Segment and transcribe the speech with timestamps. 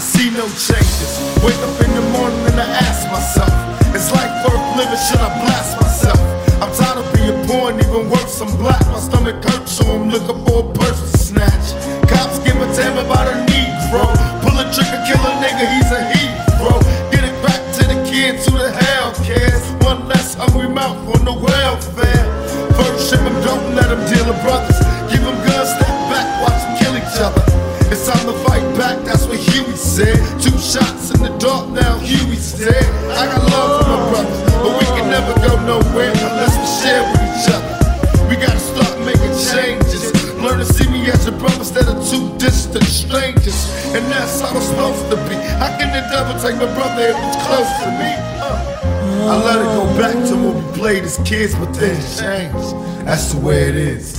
[0.00, 1.20] see no changes.
[1.44, 3.52] Wake up in the morning and I ask myself,
[3.94, 4.96] is life worth living?
[4.96, 6.20] Should I blast myself?
[6.64, 8.80] I'm tired of being poor and even worse, I'm black.
[8.88, 11.76] My stomach hurts, so I'm looking for a purse to snatch.
[12.08, 14.08] Cops give a damn about a Negro.
[14.40, 16.72] Pull a trigger, kill a nigga, he's a hero.
[17.12, 19.64] Get it back to the kids who the hell cares.
[19.84, 22.24] One less hungry mouth on the welfare.
[22.80, 24.91] First ship them, don't let them deal with brothers.
[32.64, 32.86] Dead.
[33.10, 37.02] I got love for my brothers, but we can never go nowhere unless we share
[37.10, 38.28] with each other.
[38.28, 40.14] We gotta start making changes.
[40.38, 43.58] Learn to see me as a brother instead of two distant strangers.
[43.94, 45.34] And that's how it's supposed to be.
[45.58, 48.10] How can the devil take my brother if it's close to me?
[48.40, 48.82] Uh.
[49.22, 52.74] I let it go back to when we played as kids, but things changed.
[53.06, 54.18] That's the way it is.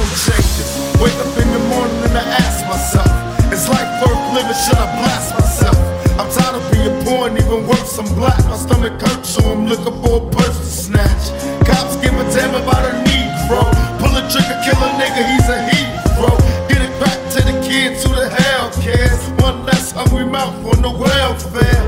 [0.00, 0.70] No changes.
[0.96, 3.10] Wake up in the morning and I ask myself,
[3.52, 4.56] is life worth living?
[4.64, 5.76] Should I blast myself?
[6.16, 8.40] I'm tired of being poor and even worse, I'm black.
[8.48, 11.24] My stomach hurts, so I'm looking for a purse to snatch.
[11.68, 13.60] Cops give a damn about a Negro.
[14.00, 16.32] Pull a trigger, kill a nigga, he's a hero.
[16.68, 19.20] Get it back to the kids who the hell cares.
[19.44, 21.82] One less hungry mouth on the welfare.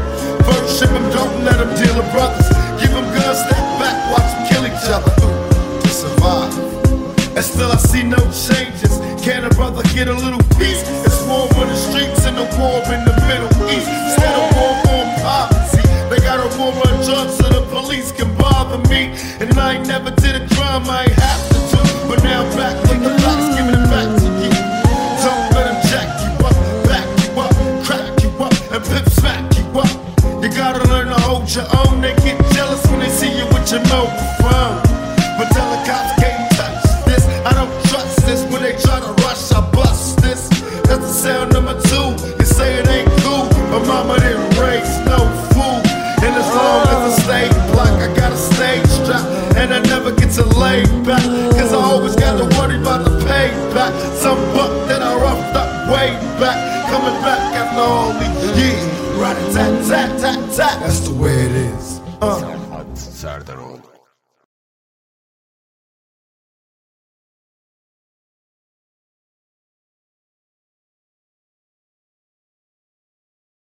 [0.45, 2.62] First ship them, don't let them deal with brothers.
[7.43, 9.03] And still I see no changes.
[9.19, 10.87] Can a brother get a little peace?
[11.03, 13.91] It's war on the streets and a war in the Middle East.
[13.91, 18.31] Instead of war on poverty, they got a war on drugs so the police can
[18.39, 19.11] bother me.
[19.43, 21.83] And I ain't never did a crime I ain't have to do.
[22.07, 24.55] But now I'm back with the blocks, giving it back to you.
[25.27, 26.55] Don't let them jack you up,
[26.87, 29.91] back you up, crack you up, and pip smack you up.
[30.39, 32.07] You gotta learn to hold your own.
[32.07, 34.79] They get jealous when they see you with your mobile phone.
[35.35, 36.22] But tell the cops
[41.93, 42.09] two.
[42.41, 45.21] You say it ain't cool, but mama didn't raise no
[45.53, 45.79] fool.
[46.25, 49.25] And as long as I stay black, I got a stage strap.
[49.61, 51.25] And I never get to lay back.
[51.59, 53.93] Cause I always got to worry about the payback.
[54.25, 56.09] Some buck that I roughed up way
[56.41, 56.59] back.
[56.91, 58.85] Coming back after all these years.
[59.21, 60.81] Right tat tat tat tat.
[60.81, 62.01] That's the way it is.
[62.21, 62.41] Uh.
[62.41, 64.02] Serhat Serdaroğlu.